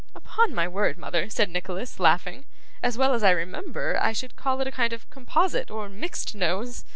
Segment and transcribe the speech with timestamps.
[0.15, 2.45] 'Upon my word, mother,' said Nicholas, laughing,
[2.81, 6.33] 'as well as I remember, I should call it a kind of Composite, or mixed
[6.33, 6.83] nose.